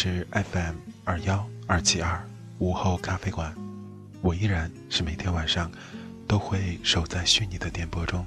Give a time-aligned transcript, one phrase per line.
[0.00, 2.24] 是 FM 二幺二七二
[2.60, 3.52] 午后咖啡馆，
[4.20, 5.68] 我依然是每天晚上
[6.24, 8.24] 都会守在虚拟的电波中。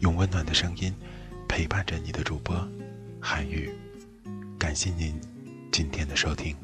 [0.00, 0.92] 用温暖的声音
[1.48, 2.68] 陪伴着你的主播
[3.20, 3.70] 韩宇，
[4.58, 5.14] 感谢您
[5.70, 6.56] 今天的收听。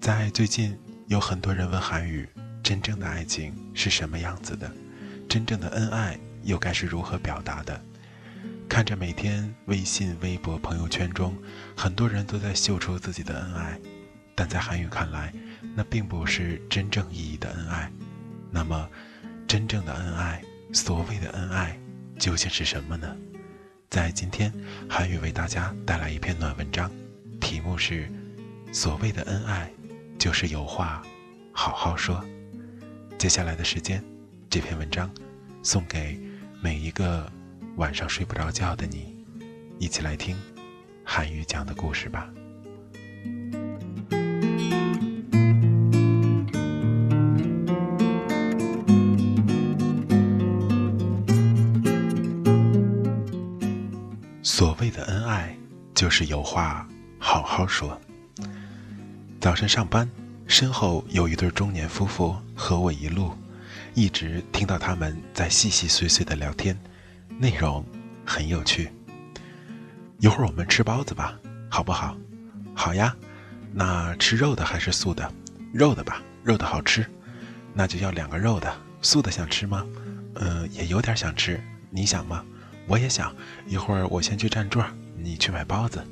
[0.00, 0.76] 在最近，
[1.08, 2.28] 有很多人问韩宇，
[2.64, 4.68] 真正的爱情是什么样子的？
[5.28, 7.80] 真正的恩爱又该是如何表达的？
[8.68, 11.36] 看着每天微信、微博、朋友圈中，
[11.76, 13.78] 很多人都在秀出自己的恩爱，
[14.34, 15.32] 但在韩语看来，
[15.76, 17.88] 那并不是真正意义的恩爱。
[18.50, 18.88] 那么，
[19.46, 21.78] 真正的恩爱，所谓的恩爱，
[22.18, 23.16] 究竟是什么呢？
[23.88, 24.52] 在今天，
[24.88, 26.90] 韩语为大家带来一篇暖文章，
[27.40, 28.10] 题目是
[28.74, 29.70] “所谓的恩爱，
[30.26, 31.00] 就是有话
[31.52, 32.20] 好好说”。
[33.16, 34.02] 接下来的时间，
[34.50, 35.08] 这篇文章
[35.62, 36.20] 送给
[36.60, 37.30] 每一个。
[37.76, 39.14] 晚上睡不着觉的你，
[39.78, 40.34] 一起来听
[41.04, 42.28] 韩语讲的故事吧。
[54.42, 55.54] 所谓的恩爱，
[55.94, 56.88] 就是有话
[57.18, 58.00] 好好说。
[59.46, 60.10] 早晨上班，
[60.48, 63.30] 身后有一对中年夫妇和我一路，
[63.94, 66.76] 一直听到他们在细细碎碎的聊天。
[67.38, 67.86] 内容
[68.24, 68.90] 很有趣。
[70.18, 71.38] 一会儿我们吃包子吧，
[71.70, 72.16] 好不好？
[72.74, 73.14] 好呀。
[73.72, 75.32] 那吃肉的还是素的？
[75.72, 77.06] 肉的吧，肉的好吃。
[77.72, 78.76] 那就要两个肉的。
[79.00, 79.86] 素的想吃吗？
[80.34, 81.62] 嗯，也有点想吃。
[81.88, 82.44] 你想吗？
[82.88, 83.32] 我也想。
[83.64, 84.84] 一会儿我先去占座，
[85.16, 86.04] 你去买包子。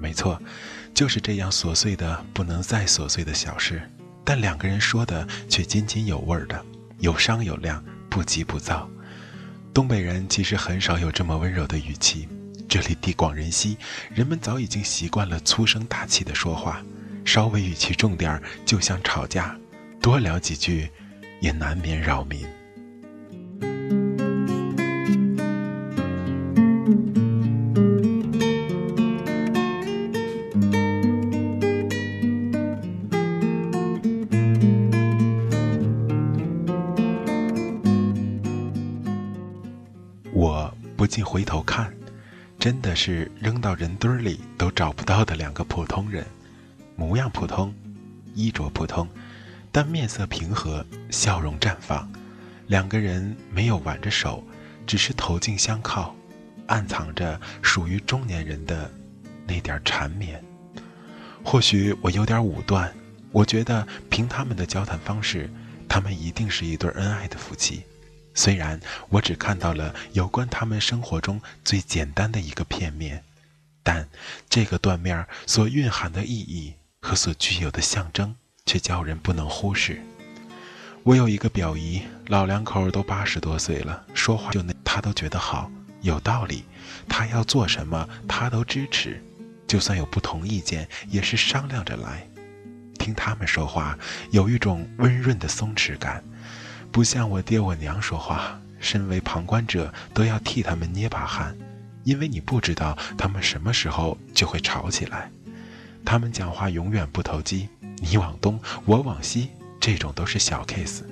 [0.00, 0.42] 没错，
[0.94, 3.82] 就是这样琐碎的不能再琐碎的小事，
[4.24, 6.64] 但两个人说的却津津有味的，
[6.98, 8.88] 有商有量，不急不躁。
[9.74, 12.28] 东北人其实很少有这么温柔的语气，
[12.68, 13.76] 这里地广人稀，
[14.14, 16.82] 人们早已经习惯了粗声大气的说话，
[17.24, 19.58] 稍微语气重点儿就像吵架，
[20.00, 20.90] 多聊几句
[21.40, 22.46] 也难免扰民。
[43.82, 46.24] 人堆里都找不到的两个普通人，
[46.94, 47.74] 模样普通，
[48.32, 49.08] 衣着普通，
[49.72, 52.08] 但面色平和，笑容绽放。
[52.68, 54.40] 两个人没有挽着手，
[54.86, 56.14] 只是头颈相靠，
[56.68, 58.88] 暗藏着属于中年人的
[59.48, 60.40] 那点缠绵。
[61.42, 62.94] 或许我有点武断，
[63.32, 65.50] 我觉得凭他们的交谈方式，
[65.88, 67.82] 他们一定是一对恩爱的夫妻。
[68.32, 73.24] 虽然我只看到了有关他们生活中最简单的一个片面，
[73.82, 74.08] 但
[74.48, 78.34] 这个断面所蕴含的意义和所具有的象征，
[78.64, 80.00] 却叫人不能忽视。
[81.02, 85.70] 我有一个表姨，老两口都八十多岁了，说话就那，她都觉得好，
[86.00, 86.64] 有道理。
[87.08, 89.20] 她要做什么，她都支持，
[89.66, 92.28] 就算有不同意见，也是商量着来。
[93.00, 93.98] 听他们说话，
[94.30, 96.22] 有一种温润的松弛感。
[96.92, 101.56] 不像我爹我娘说话，身为旁观者都要替他们捏把汗，
[102.04, 105.30] 因为你不知道他们什么时候就会吵起来。
[106.04, 107.68] 他们讲话永远不投机，
[107.98, 109.50] 你往东，我往西，
[109.80, 111.02] 这种都是小 case，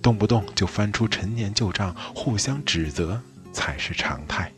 [0.00, 3.20] 动不动就翻出陈年旧账，互相指责
[3.52, 4.50] 才是常态。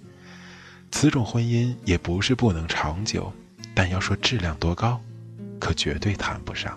[0.92, 3.32] 此种婚姻也不是不能长久，
[3.74, 5.00] 但要说质量多高，
[5.58, 6.76] 可绝对谈不上。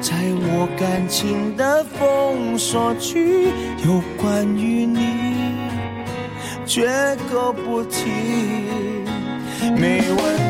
[0.00, 3.48] 在我感情的封锁区，
[3.84, 4.98] 有关于你，
[6.64, 6.88] 绝
[7.30, 8.08] 口不提，
[9.76, 10.49] 没问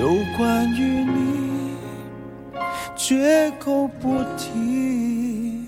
[0.00, 1.76] 有关于你
[2.96, 5.66] 绝口不提，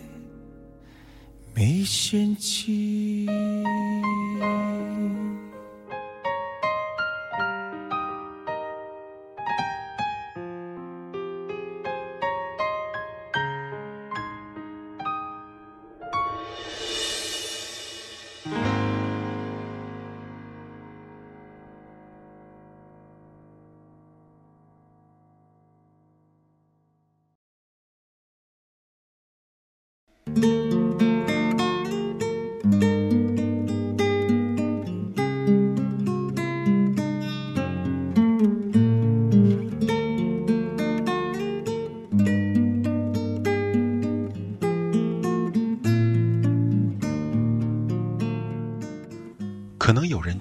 [1.54, 2.91] 没嫌弃。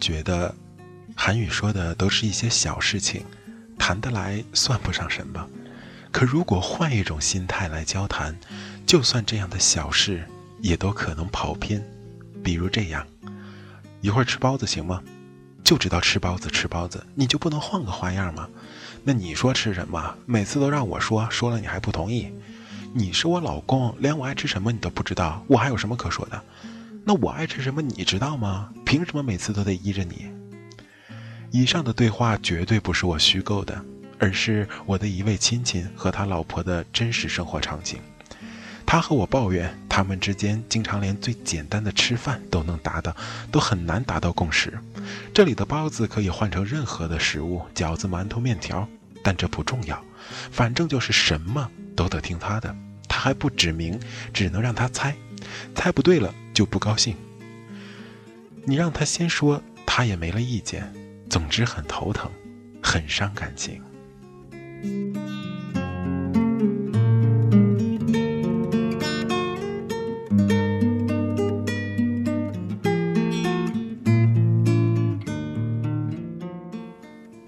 [0.01, 0.53] 觉得，
[1.15, 3.23] 韩语说的都是一些小事情，
[3.77, 5.47] 谈得来算不上什么。
[6.11, 8.37] 可如果换一种心态来交谈，
[8.85, 10.27] 就算这样的小事
[10.59, 11.81] 也都可能跑偏。
[12.43, 13.05] 比如这样，
[14.01, 15.01] 一会儿吃包子行吗？
[15.63, 18.49] 就知道吃包子吃包子，你就不能换个花样吗？
[19.03, 20.15] 那你说吃什么？
[20.25, 22.33] 每次都让我说，说了你还不同意。
[22.93, 26.43] 你是我老公，连我爱吃什么你都不知道，我还有什么可说的？
[27.03, 28.69] 那我爱吃什么你知道吗？
[28.85, 30.29] 凭什么每次都得依着你？
[31.49, 33.83] 以上的对话绝对不是我虚构的，
[34.19, 37.99] 而是我的一位亲戚和他老婆的真实生活场景。
[38.85, 43.15] 他和我抱怨，他们之间经常连最简单的吃饭都能达到，
[43.51, 44.77] 都很难达到共识。
[45.33, 48.87] 这里的包子可以换成任何的食物，饺子、馒头、面条，
[49.23, 50.01] 但这不重要，
[50.51, 52.75] 反正就是什么都得听他的。
[53.07, 53.99] 他还不指明，
[54.33, 55.15] 只能让他猜，
[55.73, 57.15] 猜不对了就不高兴。
[58.65, 60.91] 你让他先说，他也没了意见。
[61.29, 62.29] 总之很头疼，
[62.83, 63.81] 很伤感情。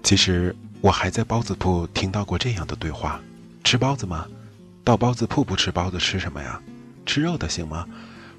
[0.02, 3.20] 其实我还在包子铺听到过这样的对话：
[3.64, 4.26] 吃包子吗？
[4.82, 6.60] 到包子铺不吃包子吃什么呀？
[7.04, 7.86] 吃肉的行吗？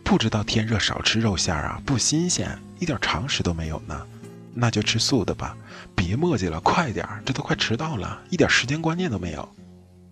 [0.05, 4.05] 不知道天热少吃肉馅儿啊，不新鲜，一点常识都没有呢。
[4.53, 5.57] 那就吃素的吧，
[5.95, 9.49] 别磨叽了，快点儿，这都快迟到了，一点时间观念都没有。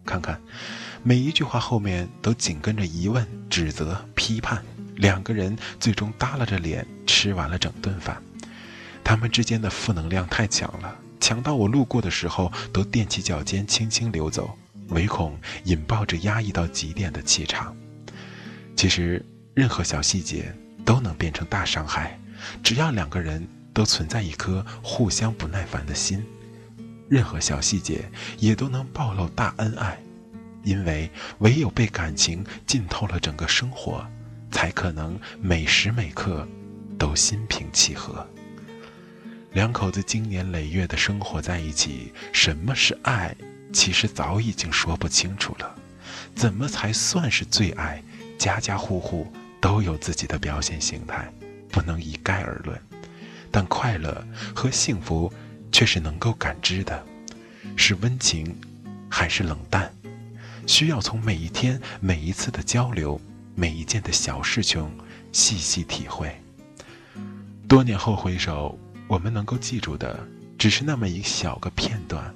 [0.04, 0.42] 看看，
[1.04, 4.62] 每一句话后面都紧跟着疑问、指责、批判。
[4.96, 8.22] 两个人最终耷拉着脸吃完了整顿饭，
[9.04, 14.58] 他们之间的负能量太强了，强到我路过的时候都踮起脚尖轻轻流走，
[14.90, 17.76] 唯恐引爆着压抑到极点的气场。
[18.76, 19.24] 其实，
[19.54, 22.20] 任何小细节都能变成大伤害，
[22.64, 26.24] 只要两个人都存在一颗互相不耐烦的心，
[27.10, 29.98] 任何小细节也都能暴露大恩爱，
[30.64, 34.06] 因为唯有被感情浸透了整个生活。
[34.54, 36.48] 才可能每时每刻
[36.96, 38.24] 都心平气和。
[39.52, 43.36] 两口子经年累月的生活在一起，什么是爱？
[43.74, 45.76] 其实早已经说不清楚了。
[46.36, 48.04] 怎么才算是最爱？
[48.38, 49.34] 家家户户
[49.64, 51.32] 都有自己的表现形态，
[51.72, 52.78] 不能一概而论。
[53.50, 54.22] 但快乐
[54.54, 55.32] 和幸福
[55.72, 57.02] 却是能够感知的，
[57.78, 58.54] 是温情
[59.10, 59.90] 还是冷淡？
[60.68, 63.18] 需要从每一天、每一次的交流。
[63.56, 64.84] 每一件的小事情，
[65.32, 66.36] 细细体会。
[67.70, 68.78] 多年后回首，
[69.08, 70.20] 我们能够记住的，
[70.58, 72.34] 只是那么一小个片段，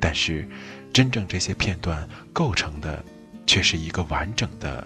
[0.00, 0.46] 但是，
[0.92, 3.02] 真正这些片段构成的，
[3.46, 4.84] 却是一个完整的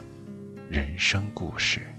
[0.70, 1.93] 人生故事。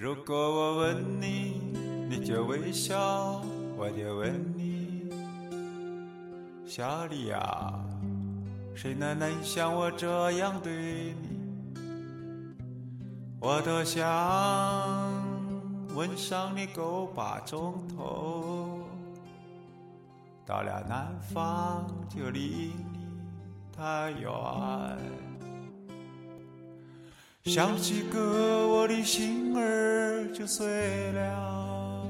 [0.00, 1.60] 如果我问你，
[2.08, 3.42] 你就微笑，
[3.76, 5.10] 我就问你，
[6.64, 7.74] 小丽呀，
[8.76, 11.82] 谁能能像我这样对你？
[13.40, 14.04] 我多想
[15.96, 18.78] 吻上你够把钟头，
[20.46, 23.00] 到了南方就离你
[23.76, 25.27] 太远。
[27.48, 32.06] 想起歌，我的心儿就碎了；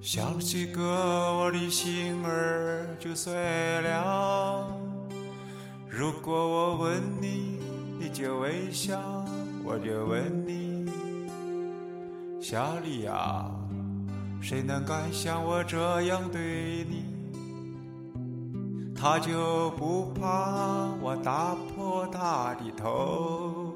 [0.00, 0.82] 想起歌，
[1.38, 4.76] 我的心儿就碎了。
[5.88, 7.60] 如果我问你，
[8.00, 8.98] 你就微笑；
[9.62, 10.90] 我就问你，
[12.40, 13.48] 小丽呀，
[14.42, 17.13] 谁能敢像我这样对你？
[19.04, 23.74] 他就不怕我打破他的头，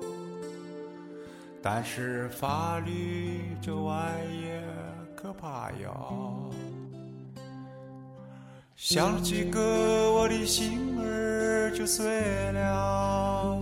[1.63, 4.65] 但是法律这玩意儿
[5.15, 6.51] 可怕哟。
[8.75, 9.61] 想起歌，
[10.15, 12.07] 我的心儿就碎
[12.53, 13.61] 了；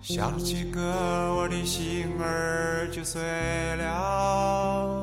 [0.00, 0.80] 想起歌，
[1.36, 3.20] 我的心儿就碎
[3.78, 4.97] 了；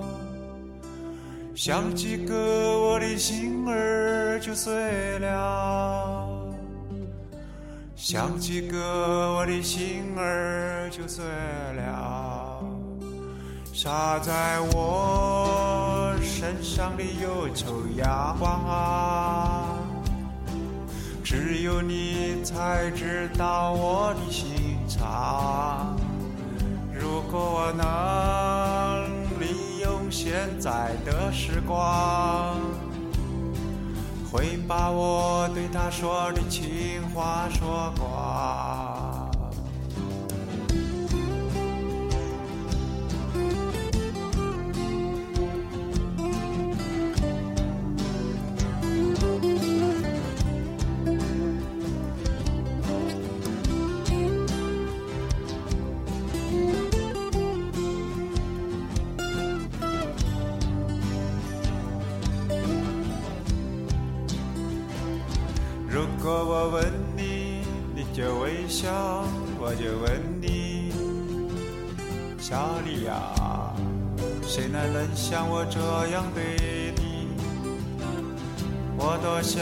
[1.55, 2.35] 想起歌，
[2.79, 4.38] 我的心儿。
[4.41, 6.27] 就碎了，
[7.95, 8.77] 想起歌，
[9.38, 12.62] 我的心儿就碎了。
[13.74, 19.65] 洒在我身上的忧愁阳光啊，
[21.24, 25.98] 只有你才知道我的心肠。
[26.94, 27.85] 如果我能
[30.18, 32.56] 现在的时光。
[34.32, 38.95] 会把我对她说的情话说光。
[66.66, 67.62] 我问你，
[67.94, 68.90] 你就微笑；
[69.60, 70.92] 我就问你，
[72.40, 73.72] 小丽呀，
[74.42, 77.28] 谁能能像我这样对你？
[78.98, 79.62] 我多想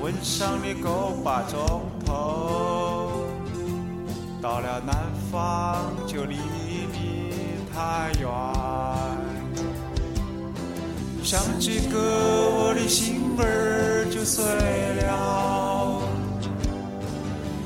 [0.00, 3.24] 吻上你够把钟头，
[4.40, 7.32] 到了南方就离你
[7.74, 9.05] 太远。
[11.26, 14.06] 想起歌，我的心儿。
[14.08, 14.44] 就碎
[15.02, 16.00] 了，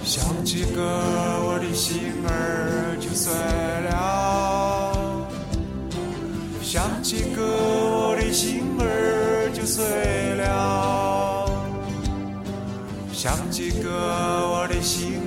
[0.02, 0.80] 想起歌，
[1.44, 3.30] 我的心儿就碎
[3.90, 5.28] 了，
[6.62, 9.84] 想起歌，我的心儿就碎
[10.36, 11.46] 了，
[13.12, 15.19] 想起歌，我的心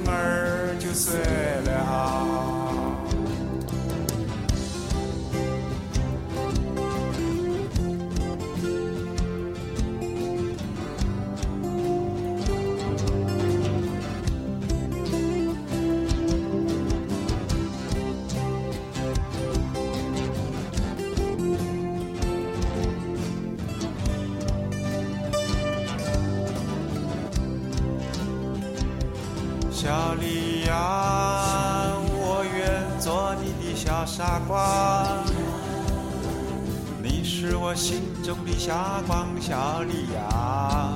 [38.65, 40.93] 霞光，小丽呀，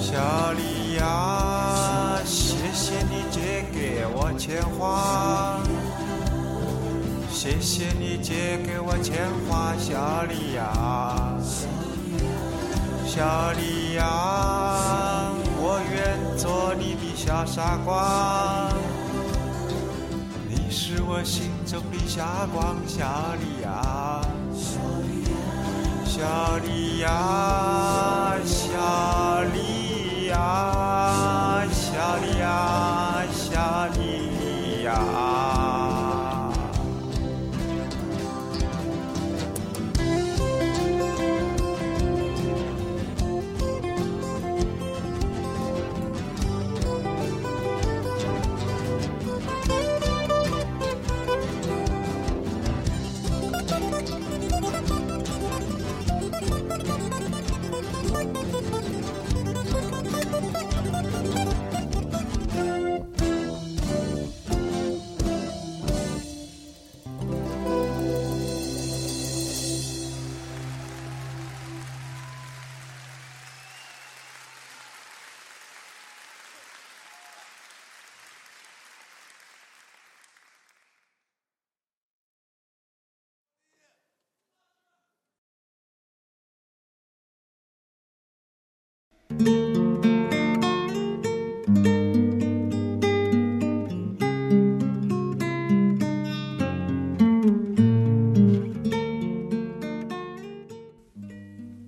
[0.00, 5.60] 小丽呀，谢谢你借给我钱花，
[7.30, 11.36] 谢谢你借给我钱花，小丽呀，
[13.04, 17.14] 小丽呀，我愿做你的。
[17.14, 18.72] 小傻瓜，
[20.48, 23.04] 你是我心中的霞光，小
[23.38, 24.22] 丽呀，
[26.18, 28.77] 小丽呀，小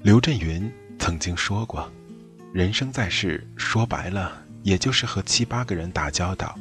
[0.03, 1.91] 刘震云曾经说过
[2.53, 6.59] ：“人生在世，说白了，也就是和七八个人打交道，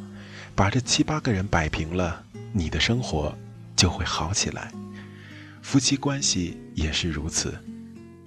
[0.54, 3.36] 把这七八个人摆平了，你的生活
[3.76, 4.72] 就会好起来。
[5.62, 7.58] 夫妻关系也是如此。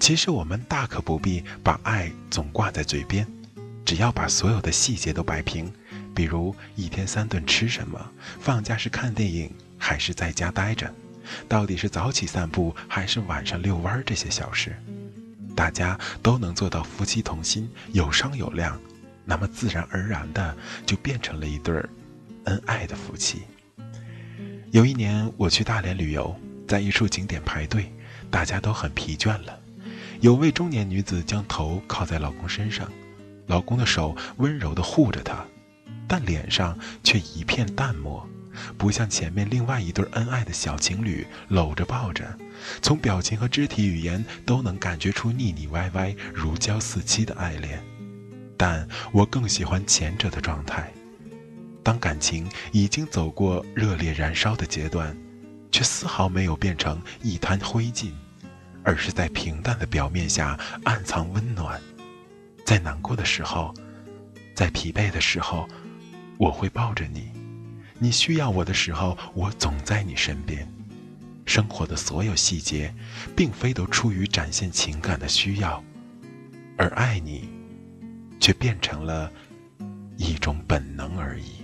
[0.03, 3.25] 其实我们大可不必把爱总挂在嘴边，
[3.85, 5.73] 只要把所有的细节都摆平，
[6.13, 8.05] 比如一天三顿吃什么，
[8.41, 10.93] 放假是看电影还是在家待着，
[11.49, 14.77] 到底是早起散步还是晚上遛弯，这些小事。”
[15.55, 18.77] 大家都能做到夫妻同心，有商有量，
[19.25, 21.89] 那么自然而然的就变成了一对儿
[22.47, 23.43] 恩爱的夫妻。
[24.73, 26.35] 有一年我去大连旅游，
[26.67, 27.93] 在一处景点排队，
[28.33, 29.61] 大家都很疲倦了。
[30.23, 32.89] 有位中年女子将头靠在老公身上，
[33.49, 35.45] 老公的手温柔地护着她，
[36.07, 38.25] 但脸上却一片淡漠。
[38.79, 42.39] 不像前面另外一对恩爱的小情侣搂着抱着，
[42.81, 47.83] 从表情和肢体语言都能感觉出腻腻歪歪、如胶似漆的爱恋。
[48.57, 50.93] 但我更喜欢前者的状态，
[51.83, 55.17] 当感情已经走过热烈燃烧的阶段，
[55.73, 58.13] 却丝毫没有变成一滩灰烬，
[58.85, 61.81] 而是在平淡的表面下暗藏温暖。
[62.65, 63.75] 在难过的时候，
[64.55, 65.69] 在疲惫的时候，
[66.39, 67.31] 我会抱着你。
[67.99, 70.67] 你需要我的时候，我总在你身边。
[71.45, 72.95] 生活的所有细节，
[73.37, 75.83] 并非都出于展现情感的需要，
[76.77, 77.49] 而爱你，
[78.39, 79.31] 却变成了
[80.17, 81.63] 一种本能而已。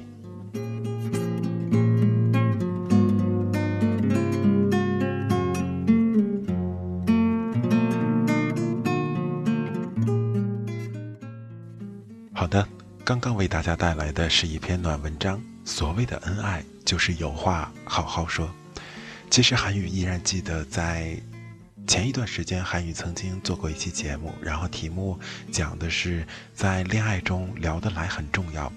[13.08, 15.42] 刚刚为大家带来的是一篇暖文章。
[15.64, 18.54] 所谓的恩爱，就是有话好好说。
[19.30, 21.18] 其实韩宇依然记得，在
[21.86, 25.18] 前一段时间，韩宇曾经做过一期节目，然后题目
[25.50, 28.70] 讲的是在恋爱中聊得来很重要。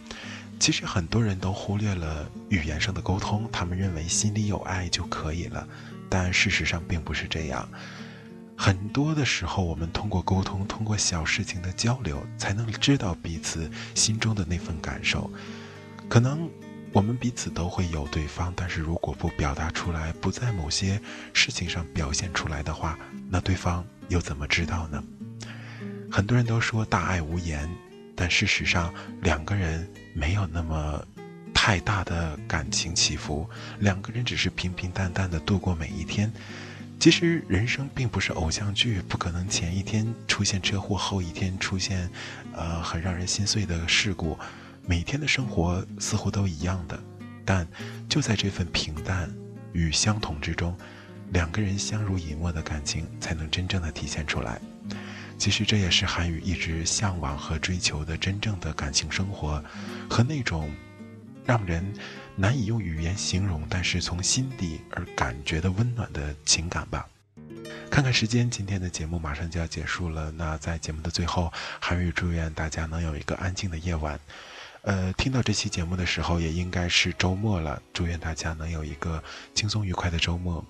[0.61, 5.67] 其实很多人都忽略了语言上的沟通，他们认为心里有爱就可以了，
[6.09, 7.67] 但事实上并不是这样。
[8.63, 15.27] 很多的时候，我们通过沟通，通过小事情的交流，才能知道彼此心中的那份感受。
[16.07, 16.47] 可能。
[16.93, 20.99] 我们彼此都会有对方，但是如果不表达出来，不在某些
[21.31, 25.01] 事情上表现出来的话，那对方又怎么知道呢？
[26.11, 27.69] 很多人都说大爱无言，
[28.13, 31.01] 但事实上两个人没有那么
[31.53, 36.29] 太大的感情起伏，两个人只是平平淡淡的度过每一天。
[37.01, 42.07] 其实人生并不是偶像剧，不可能前一天出现车祸，后一天出现，
[42.53, 44.37] 呃，很让人心碎的事故。
[44.85, 47.01] 每天的生活似乎都一样的，
[47.43, 47.67] 但
[48.07, 49.27] 就在这份平淡
[49.73, 50.77] 与相同之中，
[51.31, 54.61] 两个人相濡以沫的感情才能真正的体现出来。
[55.39, 59.59] 其实这也是韩宇一直向往和追求的真正的感情生活，
[60.07, 60.69] 和那种
[61.45, 61.93] 让人
[62.35, 67.07] 难以用语言形容，但是从心底而感觉的温暖的情感吧。
[67.89, 70.31] 看看时间，今天的节目马上就要结束了。
[70.31, 74.19] 那在节目的最后，韩宇祝愿大家能有一个安静的夜晚。
[74.83, 77.81] 呃，听到这期节目的时候，也应该是周末了。
[77.93, 79.21] 祝愿大家能有一个
[79.53, 80.65] 轻松愉快的周末。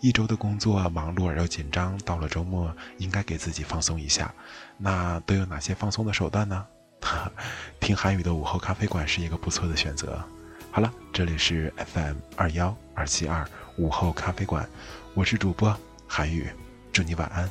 [0.00, 4.32] 一周的工作忙碌而又紧张，到了周末应该给自己放松一下。
[4.76, 6.64] 那都有哪些放松的手段呢？
[7.80, 10.22] 听韩语的午后咖啡馆是一个不错的选择。
[10.70, 14.68] 好了，这里是 FM 二幺二七二午后咖啡馆，
[15.14, 15.74] 我是主播
[16.06, 16.48] 韩语，
[16.92, 17.50] 祝你晚安，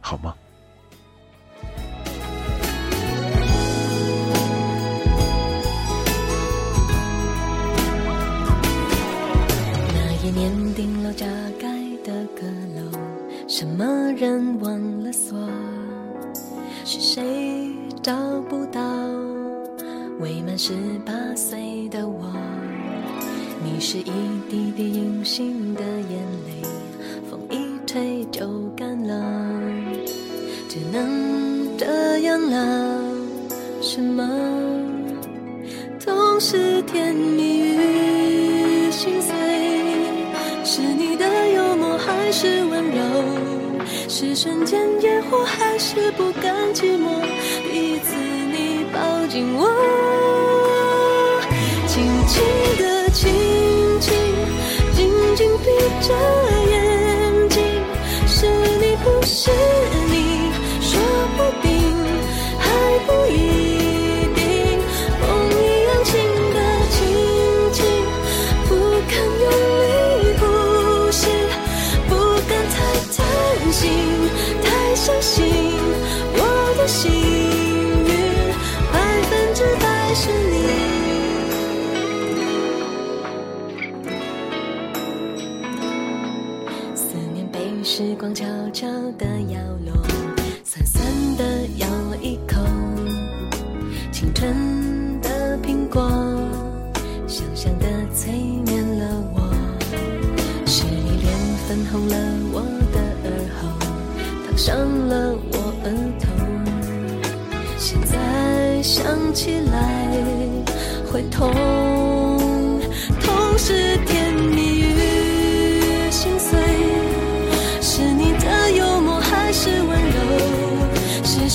[0.00, 0.32] 好梦。
[10.32, 11.26] 年顶楼加
[11.60, 11.68] 盖
[12.04, 12.98] 的阁楼，
[13.48, 15.36] 什么人忘了锁？
[16.84, 18.14] 是谁找
[18.48, 18.80] 不到？
[20.20, 20.72] 未满十
[21.04, 22.32] 八岁的我，
[23.62, 24.10] 你是一
[24.48, 26.62] 滴滴隐形的眼泪，
[27.30, 29.14] 风一吹就干了，
[30.66, 33.02] 只能这样了。
[33.82, 34.26] 什么？
[35.98, 39.34] 总是甜蜜与心碎。
[40.64, 43.02] 是你的幽默还是温柔？
[44.08, 47.20] 是瞬间烟火还是不甘寂寞？
[49.30, 49.64] 紧紧握，
[51.86, 52.42] 轻轻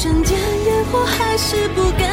[0.05, 2.04] 瞬间烟火还是不甘